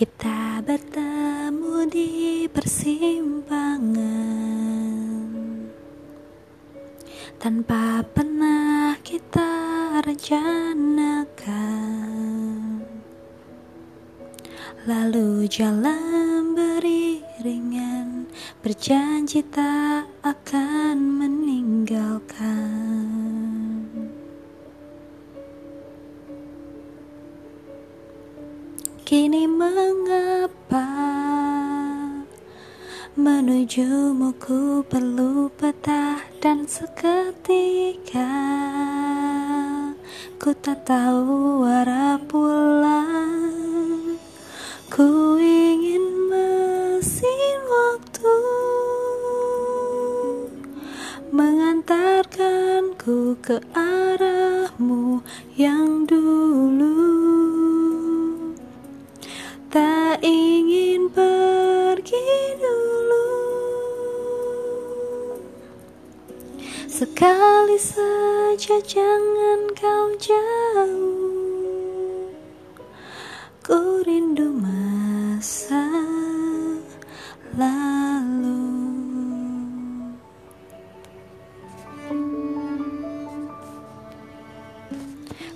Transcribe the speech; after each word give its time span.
Kita 0.00 0.64
bertemu 0.64 1.84
di 1.84 2.48
persimpangan. 2.48 4.08
Tanpa 7.36 8.00
pernah 8.08 8.96
kita 9.04 9.52
rencanakan. 10.00 11.20
Lalu 14.88 15.44
jalan 15.52 16.56
beriringan. 16.56 18.24
Berjanji 18.64 19.44
tak 19.52 20.08
akan 20.24 20.96
meninggalkan 20.96 22.69
Kini 29.10 29.42
mengapa 29.42 30.86
Menujumu 33.18 34.30
ku 34.38 34.86
perlu 34.86 35.50
peta 35.50 36.22
dan 36.38 36.62
seketika? 36.70 38.30
Ku 40.38 40.54
tak 40.54 40.86
tahu 40.86 41.66
arah 41.66 42.22
pulang 42.22 44.14
Ku 44.86 45.42
ingin 45.42 46.30
mesin 46.30 47.58
waktu 47.66 48.36
Mengantarkanku 51.34 53.42
ke 53.42 53.58
arahmu 53.74 55.26
yang 55.58 56.06
dulu 56.06 57.09
Sekali 67.00 67.80
saja 67.80 68.76
jangan 68.84 69.72
kau 69.72 70.12
jauh. 70.20 72.28
Ku 73.64 74.04
rindu 74.04 74.52
masa 74.52 75.80
lalu. 77.56 78.68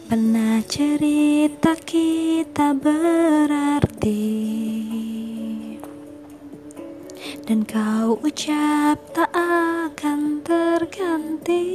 Pernah 0.08 0.64
cerita 0.64 1.76
kita 1.76 2.72
berarti. 2.72 4.32
Dan 7.44 7.68
kau 7.68 8.16
ucap 8.24 8.96
tak 9.12 9.28
terganti 11.34 11.66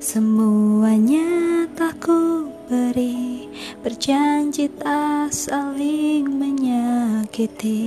Semuanya 0.00 1.66
tak 1.76 2.00
ku 2.00 2.48
beri 2.68 3.48
Berjanji 3.84 4.66
tak 4.82 5.30
saling 5.30 6.26
menyakiti. 6.26 7.84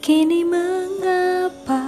Kini 0.00 0.40
mengapa 0.48 1.84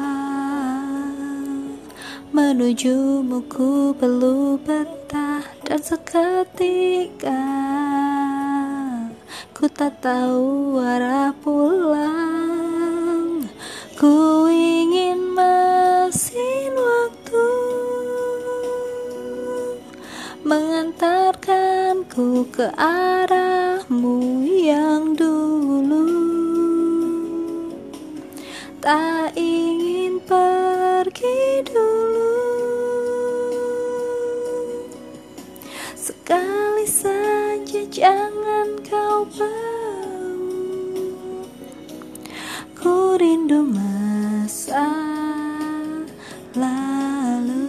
Menujumu 2.32 3.40
ku 3.48 3.96
perlu 3.96 4.60
betah 4.60 5.44
Dan 5.64 5.80
seketika 5.80 7.40
Ku 9.52 9.68
tak 9.68 10.00
tahu 10.04 10.80
arah 10.80 11.32
pulang. 11.38 13.46
Ku 13.96 14.48
ingin 14.50 15.36
mesin 15.36 16.72
waktu 16.74 17.46
Mengantarkanku 20.42 22.50
ke 22.50 22.66
arahmu 22.74 24.42
yang 24.42 25.14
dulu. 25.14 26.10
Tak 28.82 29.38
ingin 29.38 30.18
pergi 30.26 31.62
dulu. 31.70 32.34
Sekali 35.94 36.90
saja 36.90 37.86
jangan 37.86 38.51
bau. 39.26 39.62
Ku 42.74 43.14
rindu 43.14 43.62
masa 43.62 44.90
lalu. 46.58 47.62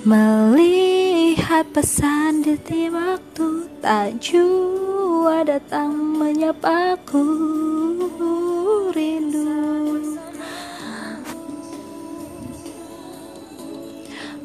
Melihat 0.00 1.70
pesan 1.76 2.42
di 2.42 2.56
tiap 2.58 2.96
waktu 2.96 3.68
Tak 3.78 4.18
jua 5.20 5.44
datang 5.44 5.92
menyapaku 6.16 7.20
Rindu. 8.96 9.52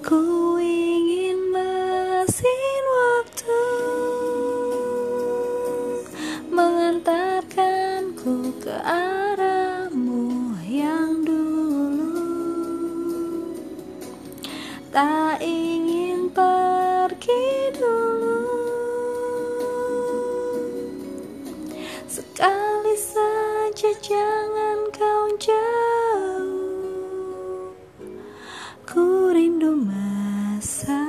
Ku 0.03 0.19
ingin 0.59 1.39
mesin 1.55 2.83
waktu 2.91 3.63
Mengantarkanku 6.51 8.59
ke 8.59 8.75
arah 8.83 9.14
graça. 30.65 31.04